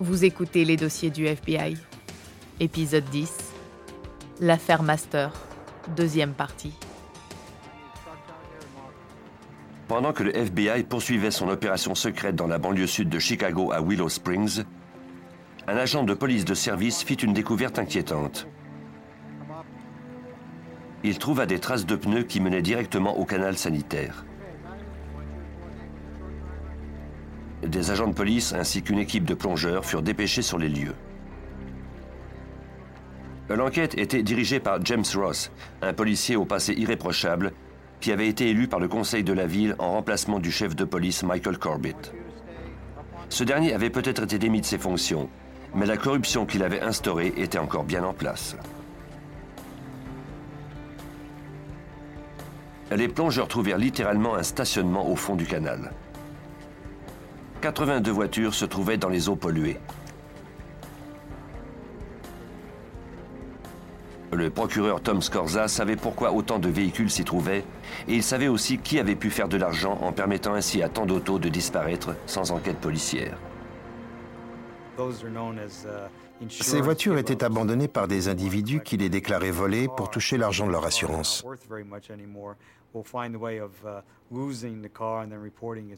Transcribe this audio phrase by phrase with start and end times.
[0.00, 1.76] Vous écoutez les dossiers du FBI.
[2.60, 3.52] Épisode 10.
[4.40, 5.32] L'affaire Master.
[5.96, 6.72] Deuxième partie.
[9.88, 13.82] Pendant que le FBI poursuivait son opération secrète dans la banlieue sud de Chicago à
[13.82, 14.62] Willow Springs,
[15.66, 18.46] un agent de police de service fit une découverte inquiétante.
[21.02, 24.24] Il trouva des traces de pneus qui menaient directement au canal sanitaire.
[27.62, 30.94] Des agents de police ainsi qu'une équipe de plongeurs furent dépêchés sur les lieux.
[33.48, 35.50] L'enquête était dirigée par James Ross,
[35.82, 37.52] un policier au passé irréprochable,
[38.00, 40.84] qui avait été élu par le conseil de la ville en remplacement du chef de
[40.84, 42.12] police Michael Corbett.
[43.28, 45.28] Ce dernier avait peut-être été démis de ses fonctions,
[45.74, 48.56] mais la corruption qu'il avait instaurée était encore bien en place.
[52.90, 55.90] Les plongeurs trouvèrent littéralement un stationnement au fond du canal.
[57.60, 59.78] 82 voitures se trouvaient dans les eaux polluées.
[64.32, 67.64] Le procureur Tom Scorza savait pourquoi autant de véhicules s'y trouvaient
[68.06, 71.06] et il savait aussi qui avait pu faire de l'argent en permettant ainsi à tant
[71.06, 73.36] d'autos de disparaître sans enquête policière.
[76.50, 80.72] Ces voitures étaient abandonnées par des individus qui les déclaraient volées pour toucher l'argent de
[80.72, 81.44] leur assurance.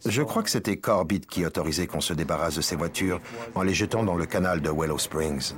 [0.07, 3.21] Je crois que c'était Corbett qui autorisait qu'on se débarrasse de ces voitures
[3.55, 5.55] en les jetant dans le canal de Willow Springs.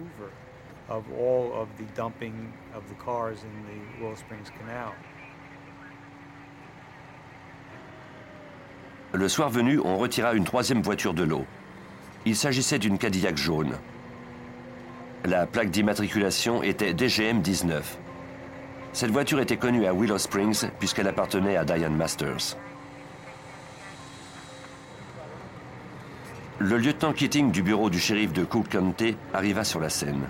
[9.14, 11.44] Le soir venu, on retira une troisième voiture de l'eau.
[12.24, 13.72] Il s'agissait d'une Cadillac jaune.
[15.24, 17.98] La plaque d'immatriculation était DGM 19.
[18.92, 22.56] Cette voiture était connue à Willow Springs puisqu'elle appartenait à Diane Masters.
[26.58, 30.20] Le lieutenant Keating du bureau du shérif de Cook County arriva sur la scène.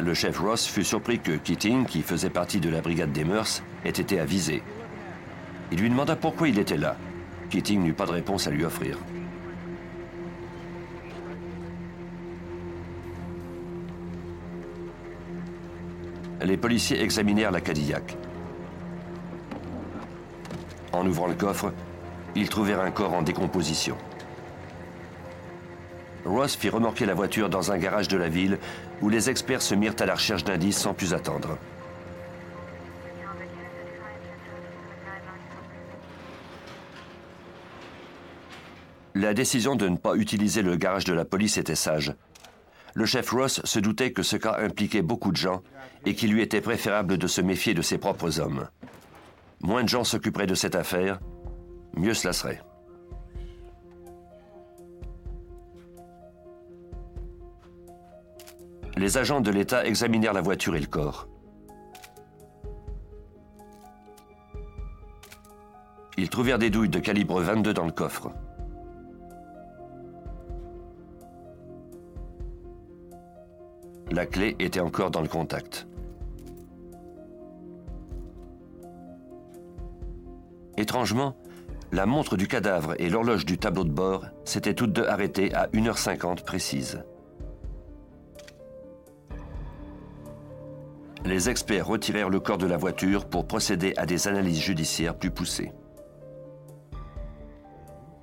[0.00, 3.62] Le chef Ross fut surpris que Keating, qui faisait partie de la brigade des mœurs,
[3.84, 4.62] ait été avisé.
[5.70, 6.96] Il lui demanda pourquoi il était là.
[7.50, 8.98] Keating n'eut pas de réponse à lui offrir.
[16.44, 18.16] Les policiers examinèrent la Cadillac.
[20.92, 21.72] En ouvrant le coffre,
[22.34, 23.96] ils trouvèrent un corps en décomposition.
[26.24, 28.58] Ross fit remorquer la voiture dans un garage de la ville
[29.00, 31.58] où les experts se mirent à la recherche d'indices sans plus attendre.
[39.14, 42.14] La décision de ne pas utiliser le garage de la police était sage,
[42.94, 45.62] le chef Ross se doutait que ce cas impliquait beaucoup de gens
[46.04, 48.68] et qu'il lui était préférable de se méfier de ses propres hommes.
[49.60, 51.20] Moins de gens s'occuperaient de cette affaire,
[51.96, 52.60] mieux cela serait.
[58.96, 61.28] Les agents de l'État examinèrent la voiture et le corps.
[66.18, 68.30] Ils trouvèrent des douilles de calibre 22 dans le coffre.
[74.12, 75.86] La clé était encore dans le contact.
[80.76, 81.34] Étrangement,
[81.92, 85.68] la montre du cadavre et l'horloge du tableau de bord s'étaient toutes deux arrêtées à
[85.68, 87.02] 1h50 précise.
[91.24, 95.30] Les experts retirèrent le corps de la voiture pour procéder à des analyses judiciaires plus
[95.30, 95.72] poussées.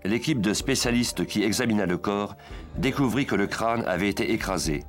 [0.03, 2.37] L'équipe de spécialistes qui examina le corps
[2.77, 4.83] découvrit que le crâne avait été écrasé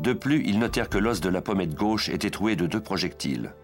[0.00, 3.54] de plus, ils notèrent que l'os de la pommette gauche était troué de deux projectiles.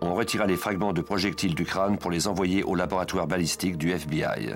[0.00, 3.90] On retira les fragments de projectiles du crâne pour les envoyer au laboratoire balistique du
[3.90, 4.54] FBI.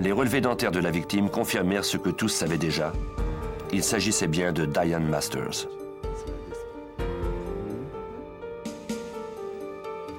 [0.00, 2.92] Les relevés dentaires de la victime confirmèrent ce que tous savaient déjà.
[3.72, 5.66] Il s'agissait bien de Diane Masters.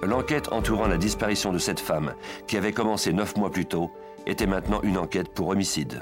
[0.05, 2.13] L'enquête entourant la disparition de cette femme,
[2.47, 3.91] qui avait commencé neuf mois plus tôt,
[4.27, 6.01] était maintenant une enquête pour homicide.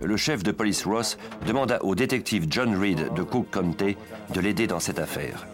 [0.00, 1.16] Le chef de police Ross
[1.46, 3.96] demanda au détective John Reed de Cook County
[4.34, 5.46] de l'aider dans cette affaire.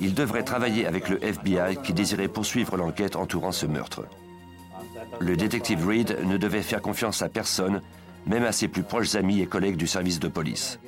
[0.00, 4.04] Il devrait travailler avec le FBI qui désirait poursuivre l'enquête entourant ce meurtre.
[5.18, 7.80] Le détective Reed ne devait faire confiance à personne,
[8.26, 10.78] même à ses plus proches amis et collègues du service de police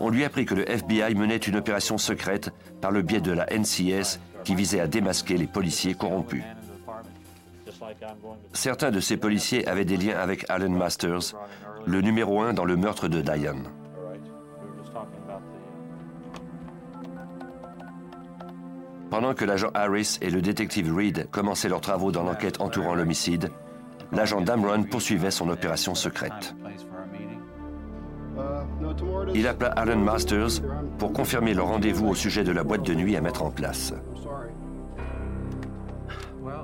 [0.00, 3.46] on lui apprit que le FBI menait une opération secrète par le biais de la
[3.46, 6.42] NCS qui visait à démasquer les policiers corrompus.
[8.52, 11.34] Certains de ces policiers avaient des liens avec Allen Masters,
[11.86, 13.64] le numéro un dans le meurtre de Diane.
[19.10, 23.50] Pendant que l'agent Harris et le détective Reed commençaient leurs travaux dans l'enquête entourant l'homicide,
[24.12, 26.54] l'agent Damron poursuivait son opération secrète.
[29.34, 30.62] Il appela Alan Masters
[30.98, 33.92] pour confirmer leur rendez-vous au sujet de la boîte de nuit à mettre en place.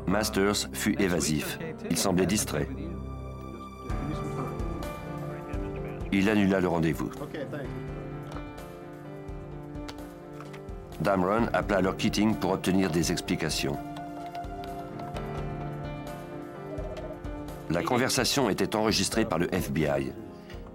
[0.07, 1.59] Masters fut évasif.
[1.91, 2.69] Il semblait distrait.
[6.13, 7.11] Il annula le rendez-vous.
[11.01, 13.77] Damron appela alors Keating pour obtenir des explications.
[17.71, 20.13] La conversation était enregistrée par le FBI.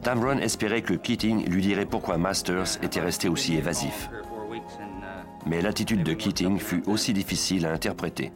[0.03, 4.09] Damron espérait que Keating lui dirait pourquoi Masters était resté aussi évasif.
[5.45, 8.31] Mais l'attitude de Keating fut aussi difficile à interpréter.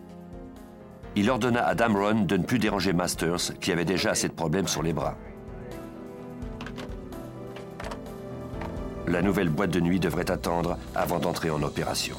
[1.15, 4.67] Il ordonna à Damron de ne plus déranger Masters, qui avait déjà assez de problèmes
[4.67, 5.15] sur les bras.
[9.07, 12.15] La nouvelle boîte de nuit devrait attendre avant d'entrer en opération.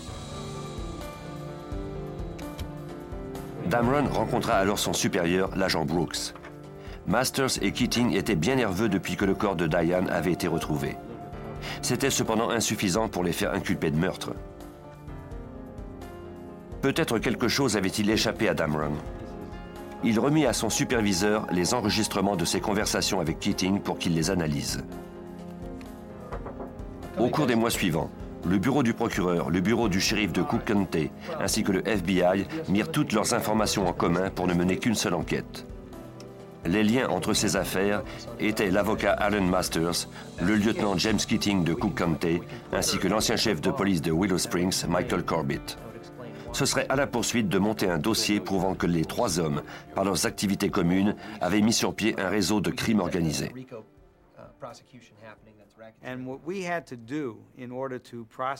[3.67, 6.35] Damron rencontra alors son supérieur, l'agent Brooks.
[7.07, 10.97] Masters et Keating étaient bien nerveux depuis que le corps de Diane avait été retrouvé.
[11.83, 14.33] C'était cependant insuffisant pour les faire inculper de meurtre.
[16.81, 18.93] Peut-être quelque chose avait-il échappé à Damron.
[20.03, 24.31] Il remit à son superviseur les enregistrements de ses conversations avec Keating pour qu'il les
[24.31, 24.83] analyse.
[27.19, 28.11] Au cours des mois suivants,
[28.47, 31.11] le bureau du procureur, le bureau du shérif de Cook County,
[31.41, 35.15] ainsi que le FBI mirent toutes leurs informations en commun pour ne mener qu'une seule
[35.15, 35.67] enquête.
[36.67, 38.03] Les liens entre ces affaires
[38.41, 40.09] étaient l'avocat Alan Masters,
[40.43, 42.41] le lieutenant James Keating de Cook County,
[42.73, 45.77] ainsi que l'ancien chef de police de Willow Springs, Michael Corbett.
[46.53, 49.63] Ce serait à la poursuite de monter un dossier prouvant que les trois hommes,
[49.95, 53.53] par leurs activités communes, avaient mis sur pied un réseau de crimes organisés.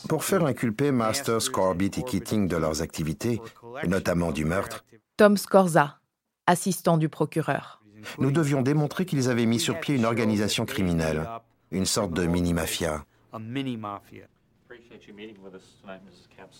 [0.09, 3.41] Pour faire inculper Masters, Corbett et Keating de leurs activités,
[3.81, 4.85] et notamment du meurtre,
[5.17, 5.99] Tom Scorza,
[6.45, 7.81] assistant du procureur.
[8.19, 11.27] Nous devions démontrer qu'ils avaient mis sur pied une organisation criminelle,
[11.71, 13.05] une sorte de mini-mafia.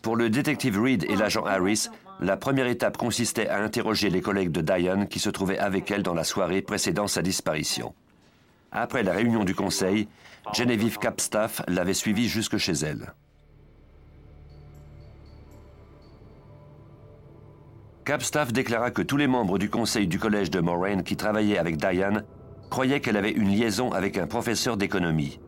[0.02, 1.88] Pour le détective Reed et l'agent Harris,
[2.20, 6.04] la première étape consistait à interroger les collègues de Diane qui se trouvaient avec elle
[6.04, 7.94] dans la soirée précédant sa disparition.
[8.72, 10.08] Après la réunion du conseil,
[10.54, 13.14] Genevieve Capstaff l'avait suivie jusque chez elle.
[18.06, 21.78] Capstaff déclara que tous les membres du conseil du collège de Moraine qui travaillaient avec
[21.78, 22.24] Diane
[22.70, 25.40] croyaient qu'elle avait une liaison avec un professeur d'économie.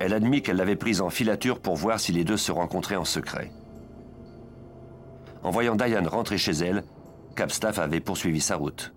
[0.00, 3.04] Elle admit qu'elle l'avait prise en filature pour voir si les deux se rencontraient en
[3.04, 3.52] secret.
[5.44, 6.82] En voyant Diane rentrer chez elle,
[7.36, 8.92] Capstaff avait poursuivi sa route.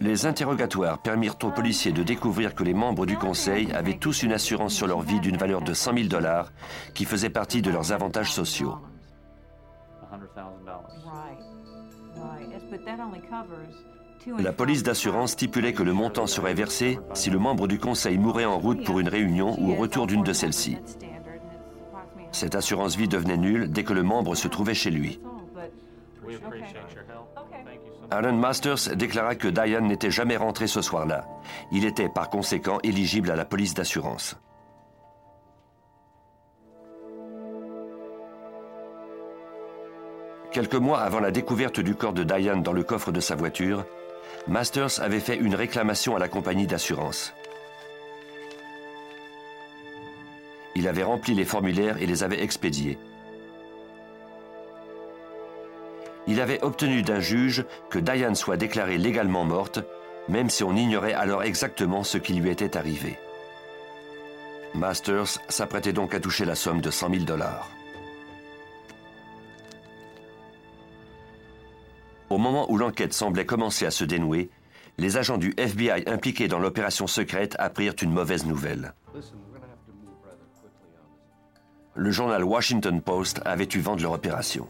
[0.00, 4.32] Les interrogatoires permirent aux policiers de découvrir que les membres du Conseil avaient tous une
[4.32, 6.52] assurance sur leur vie d'une valeur de 100 000 dollars
[6.94, 8.78] qui faisait partie de leurs avantages sociaux.
[14.38, 18.44] La police d'assurance stipulait que le montant serait versé si le membre du Conseil mourait
[18.44, 20.78] en route pour une réunion ou au retour d'une de celles-ci.
[22.32, 25.20] Cette assurance vie devenait nulle dès que le membre se trouvait chez lui.
[28.10, 31.26] Alan Masters déclara que Diane n'était jamais rentré ce soir-là.
[31.72, 34.36] Il était par conséquent éligible à la police d'assurance.
[40.52, 43.84] Quelques mois avant la découverte du corps de Diane dans le coffre de sa voiture,
[44.46, 47.32] Masters avait fait une réclamation à la compagnie d'assurance.
[50.76, 52.98] Il avait rempli les formulaires et les avait expédiés.
[56.34, 59.78] Il avait obtenu d'un juge que Diane soit déclarée légalement morte,
[60.28, 63.16] même si on ignorait alors exactement ce qui lui était arrivé.
[64.74, 67.70] Masters s'apprêtait donc à toucher la somme de 100 000 dollars.
[72.30, 74.50] Au moment où l'enquête semblait commencer à se dénouer,
[74.98, 78.92] les agents du FBI impliqués dans l'opération secrète apprirent une mauvaise nouvelle.
[81.94, 84.66] Le journal Washington Post avait eu vent de leur opération.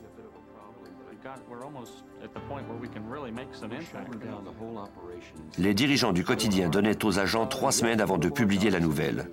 [5.59, 9.31] Les dirigeants du quotidien donnaient aux agents trois semaines avant de publier la nouvelle.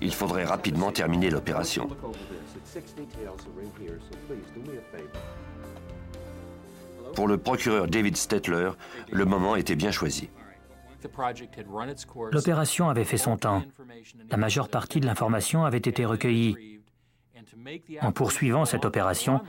[0.00, 1.88] Il faudrait rapidement terminer l'opération.
[7.14, 8.70] Pour le procureur David Stetler,
[9.10, 10.30] le moment était bien choisi.
[12.32, 13.62] L'opération avait fait son temps.
[14.30, 16.81] La majeure partie de l'information avait été recueillie.
[18.00, 19.40] En poursuivant cette opération,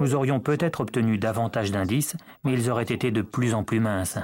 [0.00, 4.18] nous aurions peut-être obtenu davantage d'indices, mais ils auraient été de plus en plus minces.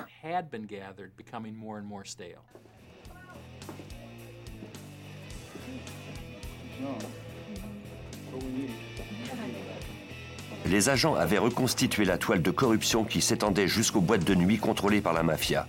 [10.67, 15.01] Les agents avaient reconstitué la toile de corruption qui s'étendait jusqu'aux boîtes de nuit contrôlées
[15.01, 15.67] par la mafia.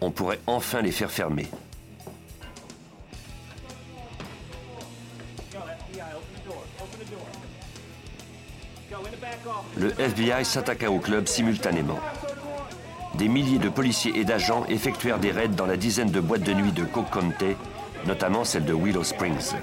[0.00, 1.46] On pourrait enfin les faire fermer.
[10.10, 11.98] FBI s'attaqua au club simultanément.
[13.14, 16.52] Des milliers de policiers et d'agents effectuèrent des raids dans la dizaine de boîtes de
[16.52, 17.56] nuit de Coke County,
[18.06, 19.54] notamment celle de Willow Springs.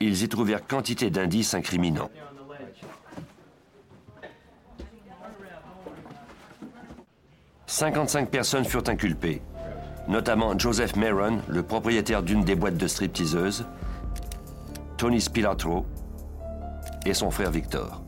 [0.00, 2.10] Ils y trouvèrent quantité d'indices incriminants.
[7.66, 9.40] 55 personnes furent inculpées,
[10.08, 13.66] notamment Joseph Maron, le propriétaire d'une des boîtes de stripteaseuses,
[14.96, 15.86] Tony Spilatro
[17.06, 18.02] et son frère Victor.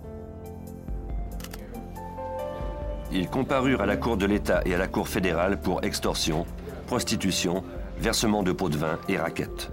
[3.13, 6.47] Ils comparurent à la Cour de l'État et à la Cour fédérale pour extorsion,
[6.87, 7.63] prostitution,
[7.99, 9.71] versement de pots de vin et raquettes.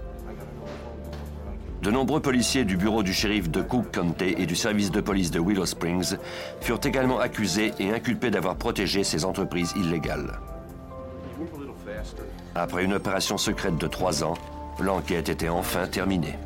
[1.82, 5.32] De nombreux policiers du bureau du shérif de Cook County et du service de police
[5.32, 6.16] de Willow Springs
[6.60, 10.38] furent également accusés et inculpés d'avoir protégé ces entreprises illégales.
[12.54, 14.34] Après une opération secrète de trois ans,
[14.80, 16.38] l'enquête était enfin terminée.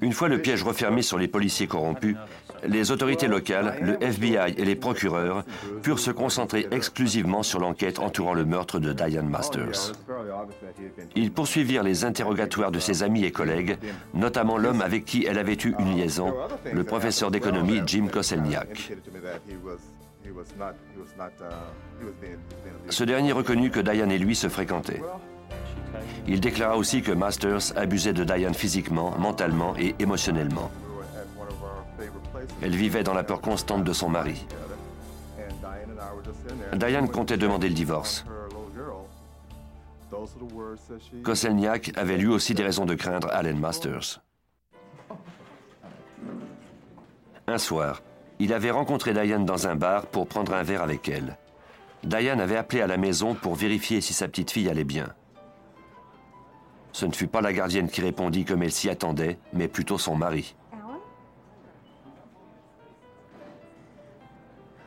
[0.00, 2.16] Une fois le piège refermé sur les policiers corrompus,
[2.64, 5.44] les autorités locales, le FBI et les procureurs
[5.82, 9.92] purent se concentrer exclusivement sur l'enquête entourant le meurtre de Diane Masters.
[11.14, 13.78] Ils poursuivirent les interrogatoires de ses amis et collègues,
[14.14, 16.34] notamment l'homme avec qui elle avait eu une liaison,
[16.72, 18.92] le professeur d'économie Jim Koselniak.
[22.88, 25.02] Ce dernier reconnut que Diane et lui se fréquentaient.
[26.26, 30.70] Il déclara aussi que Masters abusait de Diane physiquement, mentalement et émotionnellement.
[32.60, 34.46] Elle vivait dans la peur constante de son mari.
[36.74, 38.24] Diane comptait demander le divorce.
[41.22, 44.20] Koselniak avait lui aussi des raisons de craindre Allen Masters.
[47.46, 48.02] Un soir,
[48.38, 51.36] il avait rencontré Diane dans un bar pour prendre un verre avec elle.
[52.04, 55.14] Diane avait appelé à la maison pour vérifier si sa petite fille allait bien.
[56.92, 60.14] Ce ne fut pas la gardienne qui répondit comme elle s'y attendait, mais plutôt son
[60.14, 60.54] mari.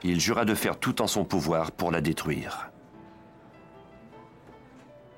[0.04, 2.70] Il jura de faire tout en son pouvoir pour la détruire.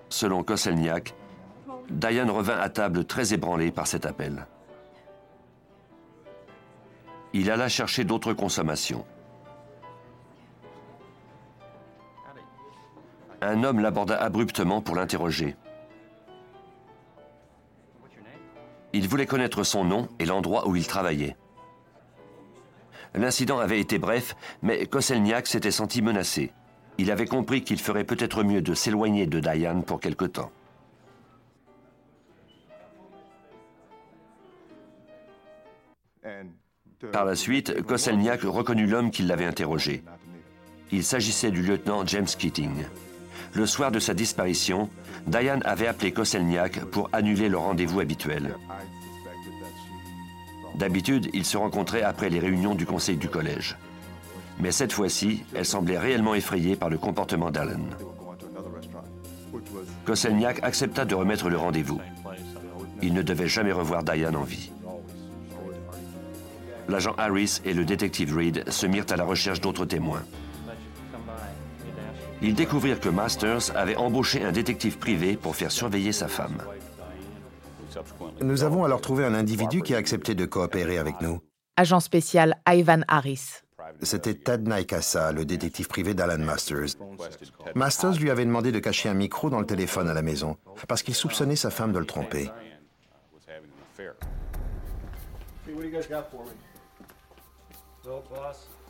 [0.08, 1.13] Selon Koselniak,
[1.89, 4.48] Diane revint à table très ébranlée par cet appel.
[7.34, 9.06] Il alla chercher d'autres consommations.
[13.41, 15.58] Un homme l'aborda abruptement pour l'interroger.
[19.08, 21.38] Il voulait connaître son nom et l'endroit où il travaillait.
[23.16, 26.52] L'incident avait été bref, mais Koselniak s'était senti menacé.
[26.98, 30.52] Il avait compris qu'il ferait peut-être mieux de s'éloigner de Diane pour quelque temps.
[37.14, 40.04] Par la suite, Koselniak reconnut l'homme qui l'avait interrogé.
[40.92, 42.84] Il s'agissait du lieutenant James Keating.
[43.54, 44.90] Le soir de sa disparition,
[45.28, 48.58] Diane avait appelé Koselniak pour annuler le rendez-vous habituel.
[50.78, 53.78] D'habitude, ils se rencontraient après les réunions du conseil du collège.
[54.60, 57.96] Mais cette fois-ci, elle semblait réellement effrayée par le comportement d'Allen.
[60.06, 62.00] Koselniak accepta de remettre le rendez-vous.
[63.02, 64.72] Il ne devait jamais revoir Diane en vie.
[66.88, 70.24] L'agent Harris et le détective Reed se mirent à la recherche d'autres témoins.
[72.42, 76.58] Ils découvrirent que Masters avait embauché un détective privé pour faire surveiller sa femme.
[78.42, 81.39] Nous avons alors trouvé un individu qui a accepté de coopérer avec nous.
[81.75, 83.62] Agent spécial Ivan Harris.
[84.01, 86.98] C'était Ted Naikasa, le détective privé d'Alan Masters.
[87.75, 91.04] Masters lui avait demandé de cacher un micro dans le téléphone à la maison, parce
[91.04, 92.51] qu'il soupçonnait sa femme de le tromper.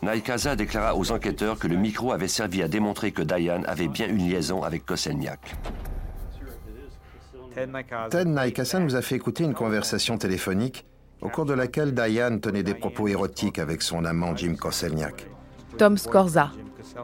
[0.02, 4.08] Naikasa déclara aux enquêteurs que le micro avait servi à démontrer que Diane avait bien
[4.08, 5.56] une liaison avec Koselniak.
[8.12, 10.86] Ted Naikasa nous a fait écouter une conversation téléphonique
[11.22, 15.28] au cours de laquelle Diane tenait des propos érotiques avec son amant Jim Koselniak.
[15.78, 16.52] Tom Scorza,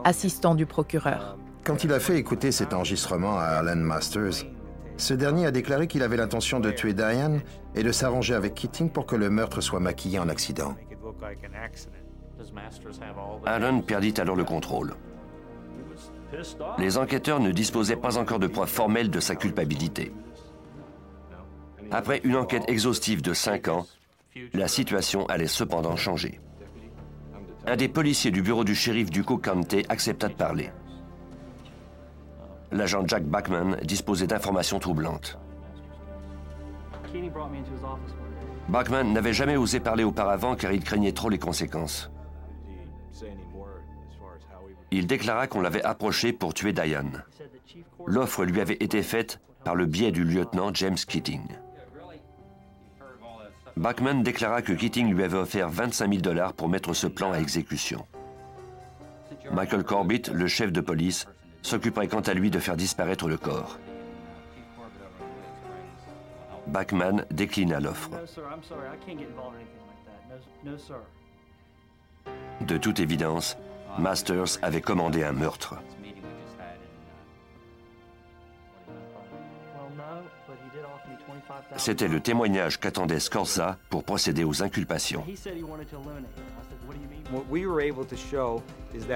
[0.04, 1.36] assistant du procureur.
[1.64, 4.44] Quand il a fait écouter cet enregistrement à Alan Masters,
[4.96, 7.40] Ce dernier a déclaré qu'il avait l'intention de tuer Diane
[7.74, 10.76] et de s'arranger avec Keating pour que le meurtre soit maquillé en accident.
[13.44, 14.94] Allen perdit alors le contrôle.
[16.78, 20.12] Les enquêteurs ne disposaient pas encore de preuves formelles de sa culpabilité.
[21.90, 23.86] Après une enquête exhaustive de cinq ans,
[24.52, 26.40] la situation allait cependant changer.
[27.66, 30.70] Un des policiers du bureau du shérif du Cook County accepta de parler.
[32.72, 35.38] L'agent Jack Bachman disposait d'informations troublantes.
[38.68, 42.10] Bachman n'avait jamais osé parler auparavant car il craignait trop les conséquences.
[44.90, 47.22] Il déclara qu'on l'avait approché pour tuer Diane.
[48.06, 51.42] L'offre lui avait été faite par le biais du lieutenant James Keating.
[53.76, 57.38] Bachman déclara que Keating lui avait offert 25 000 dollars pour mettre ce plan à
[57.38, 58.06] exécution.
[59.52, 61.26] Michael Corbett, le chef de police,
[61.62, 63.78] s'occuperait quant à lui de faire disparaître le corps.
[66.66, 68.10] Bachman déclina l'offre.
[72.60, 73.56] De toute évidence,
[73.98, 75.74] Masters avait commandé un meurtre.
[81.76, 85.24] C'était le témoignage qu'attendait Scorza pour procéder aux inculpations.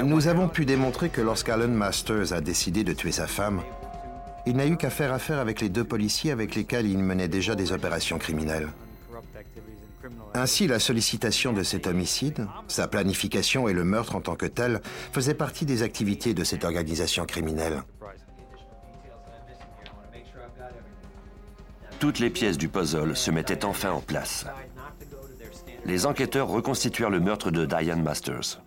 [0.03, 3.63] Nous avons pu démontrer que lorsqu'Alan Masters a décidé de tuer sa femme,
[4.47, 7.55] il n'a eu qu'à faire affaire avec les deux policiers avec lesquels il menait déjà
[7.55, 8.69] des opérations criminelles.
[10.35, 14.81] Ainsi, la sollicitation de cet homicide, sa planification et le meurtre en tant que tel
[15.13, 17.83] faisaient partie des activités de cette organisation criminelle.
[22.01, 24.47] Toutes les pièces du puzzle se mettaient enfin en place.
[25.85, 28.61] Les enquêteurs reconstituèrent le meurtre de Diane Masters.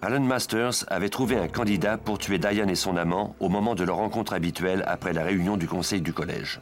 [0.00, 3.82] Alan Masters avait trouvé un candidat pour tuer Diane et son amant au moment de
[3.82, 6.60] leur rencontre habituelle après la réunion du conseil du collège.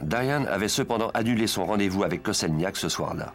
[0.00, 3.34] Diane avait cependant annulé son rendez-vous avec Koselniak ce soir-là.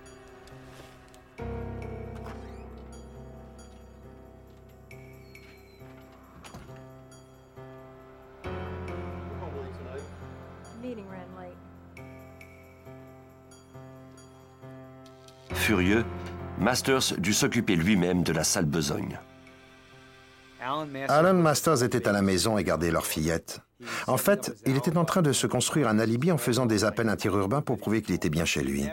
[15.62, 16.06] Furieux,
[16.58, 19.20] Masters dut s'occuper lui-même de la sale besogne.
[21.08, 23.62] Alan Masters était à la maison et gardait leur fillette.
[24.08, 27.10] En fait, il était en train de se construire un alibi en faisant des appels
[27.10, 28.88] interurbains pour prouver qu'il était bien chez lui.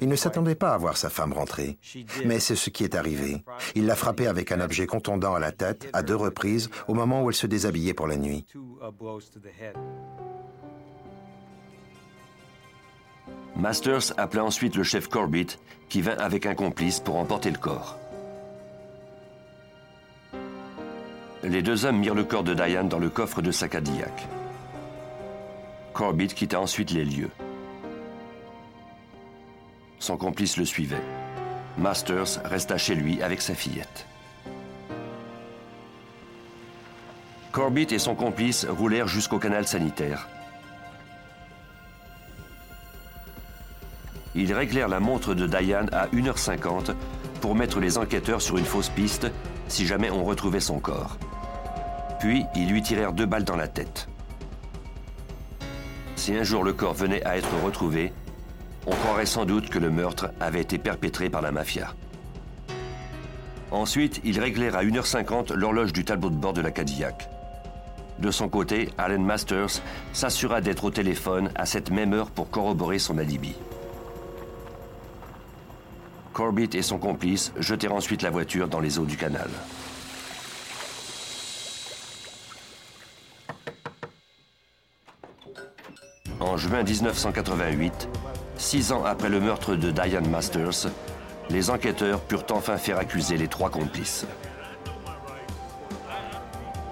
[0.00, 1.78] Il ne s'attendait pas à voir sa femme rentrer.
[2.24, 3.42] Mais c'est ce qui est arrivé.
[3.74, 7.24] Il l'a frappée avec un objet contondant à la tête à deux reprises au moment
[7.24, 8.46] où elle se déshabillait pour la nuit.
[13.58, 17.98] Masters appela ensuite le chef Corbett, qui vint avec un complice pour emporter le corps.
[21.42, 24.28] Les deux hommes mirent le corps de Diane dans le coffre de sa Cadillac.
[25.92, 27.30] Corbett quitta ensuite les lieux.
[29.98, 31.02] Son complice le suivait.
[31.78, 34.06] Masters resta chez lui avec sa fillette.
[37.50, 40.28] Corbett et son complice roulèrent jusqu'au canal sanitaire.
[44.38, 46.94] Ils réglèrent la montre de Diane à 1h50
[47.40, 49.26] pour mettre les enquêteurs sur une fausse piste
[49.66, 51.18] si jamais on retrouvait son corps.
[52.20, 54.08] Puis, ils lui tirèrent deux balles dans la tête.
[56.14, 58.12] Si un jour le corps venait à être retrouvé,
[58.86, 61.92] on croirait sans doute que le meurtre avait été perpétré par la mafia.
[63.72, 67.28] Ensuite, ils réglèrent à 1h50 l'horloge du tableau de bord de la Cadillac.
[68.20, 73.00] De son côté, Allen Masters s'assura d'être au téléphone à cette même heure pour corroborer
[73.00, 73.56] son alibi.
[76.38, 79.50] Corbett et son complice jetèrent ensuite la voiture dans les eaux du canal.
[86.38, 88.08] En juin 1988,
[88.56, 90.92] six ans après le meurtre de Diane Masters,
[91.50, 94.24] les enquêteurs purent enfin faire accuser les trois complices.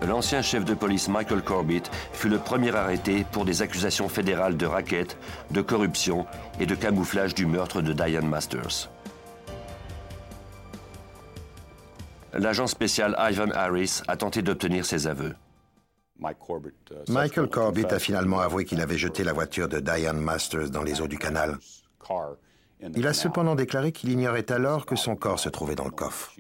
[0.05, 4.67] L'ancien chef de police Michael Corbett fut le premier arrêté pour des accusations fédérales de
[4.67, 5.17] racket,
[5.53, 6.27] de corruption
[6.59, 8.91] et de camouflage du meurtre de Diane Masters.
[12.39, 15.35] L'agent spécial Ivan Harris a tenté d'obtenir ses aveux.
[16.19, 21.01] Michael Corbett a finalement avoué qu'il avait jeté la voiture de Diane Masters dans les
[21.01, 21.59] eaux du canal.
[22.95, 26.33] Il a cependant déclaré qu'il ignorait alors que son corps se trouvait dans le coffre.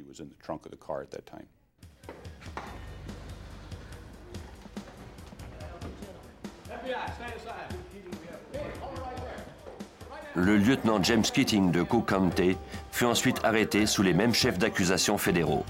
[10.34, 12.56] Le lieutenant James Keating de Cook County
[12.92, 15.64] fut ensuite arrêté sous les mêmes chefs d'accusation fédéraux.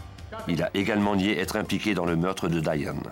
[0.48, 3.02] Il a également nié être impliqué dans le meurtre de Diane.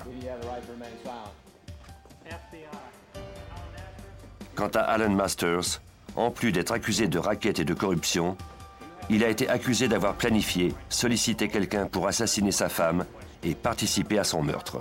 [4.55, 5.81] Quant à Alan Masters,
[6.15, 8.37] en plus d'être accusé de racket et de corruption,
[9.11, 13.05] il a été accusé d'avoir planifié, sollicité quelqu'un pour assassiner sa femme
[13.43, 14.79] et participer à son meurtre.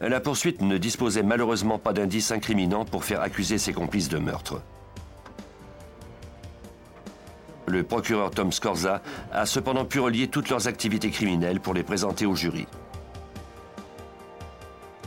[0.00, 4.62] La poursuite ne disposait malheureusement pas d'indices incriminants pour faire accuser ses complices de meurtre.
[7.70, 9.00] Le procureur Tom Scorza
[9.32, 12.66] a cependant pu relier toutes leurs activités criminelles pour les présenter au jury.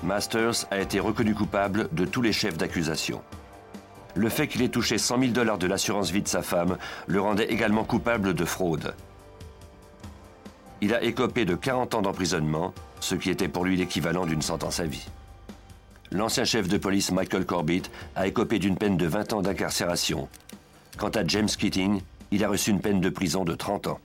[0.02, 3.22] Masters a été reconnu coupable de tous les chefs d'accusation.
[4.16, 7.20] Le fait qu'il ait touché 100 000 dollars de l'assurance vie de sa femme le
[7.20, 8.96] rendait également coupable de fraude.
[10.80, 14.80] Il a écopé de 40 ans d'emprisonnement, ce qui était pour lui l'équivalent d'une sentence
[14.80, 15.10] à vie.
[16.12, 20.30] L'ancien chef de police Michael Corbett a écopé d'une peine de 20 ans d'incarcération.
[20.98, 22.02] Quant à James Keating,
[22.34, 24.00] il a reçu une peine de prison de 30 ans.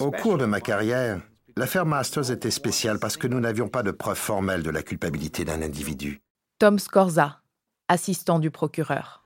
[0.00, 1.20] Au cours de ma carrière,
[1.56, 5.44] l'affaire Masters était spéciale parce que nous n'avions pas de preuves formelles de la culpabilité
[5.44, 6.20] d'un individu.
[6.58, 7.40] Tom Scorza,
[7.88, 9.24] assistant du procureur.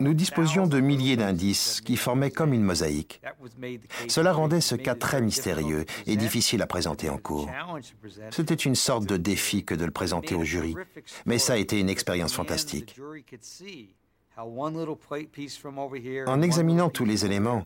[0.00, 3.22] Nous disposions de milliers d'indices qui formaient comme une mosaïque.
[4.08, 7.48] Cela rendait ce cas très mystérieux et difficile à présenter en cours.
[8.30, 10.74] C'était une sorte de défi que de le présenter au jury,
[11.24, 12.98] mais ça a été une expérience fantastique.
[16.26, 17.64] En examinant tous les éléments,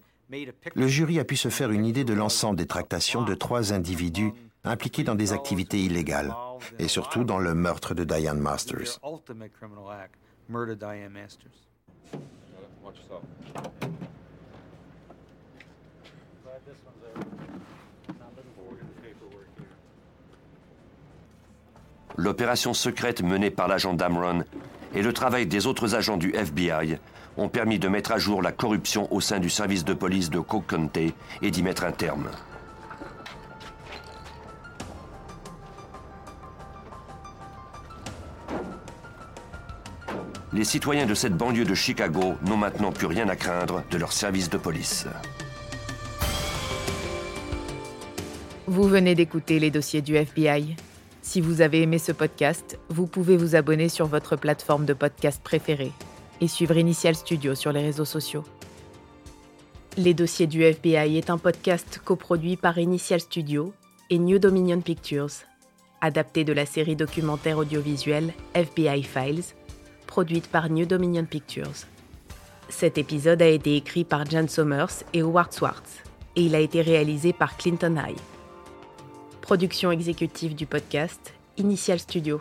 [0.74, 4.32] le jury a pu se faire une idée de l'ensemble des tractations de trois individus
[4.64, 6.34] impliqués dans des activités illégales,
[6.78, 8.98] et surtout dans le meurtre de Diane Masters.
[22.16, 24.44] L'opération secrète menée par l'agent Damron
[24.94, 26.98] et le travail des autres agents du FBI
[27.37, 30.38] ont permis de mettre à jour la corruption au sein du service de police de
[30.38, 32.28] Cook County et d'y mettre un terme.
[40.52, 44.12] Les citoyens de cette banlieue de Chicago n'ont maintenant plus rien à craindre de leur
[44.12, 45.09] service de police.
[48.68, 50.76] Vous venez d'écouter les dossiers du FBI.
[51.24, 55.42] Si vous avez aimé ce podcast, vous pouvez vous abonner sur votre plateforme de podcast
[55.42, 55.90] préférée
[56.42, 58.44] et suivre Initial Studio sur les réseaux sociaux.
[59.96, 63.72] Les dossiers du FBI est un podcast coproduit par Initial Studio
[64.10, 65.32] et New Dominion Pictures,
[66.02, 69.54] adapté de la série documentaire audiovisuelle FBI Files
[70.06, 71.87] produite par New Dominion Pictures.
[72.68, 76.02] Cet épisode a été écrit par Jan Somers et Howard Swartz
[76.37, 78.34] et il a été réalisé par Clinton High.
[79.44, 82.38] Production exécutive du podcast, Initial Studio.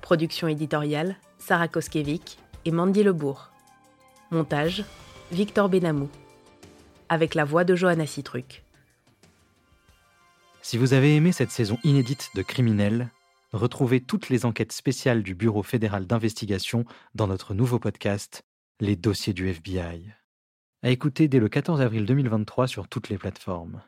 [0.00, 3.50] Production éditoriale, Sarah Koskiewicz et Mandy Lebourg.
[4.30, 4.84] Montage,
[5.32, 6.08] Victor Benamou.
[7.08, 8.62] Avec la voix de Johanna Citruc.
[10.62, 13.10] Si vous avez aimé cette saison inédite de Criminels,
[13.52, 16.84] Retrouvez toutes les enquêtes spéciales du Bureau fédéral d'investigation
[17.16, 18.44] dans notre nouveau podcast,
[18.78, 20.12] Les dossiers du FBI.
[20.84, 23.82] À écouter dès le 14 avril 2023 sur toutes les plateformes.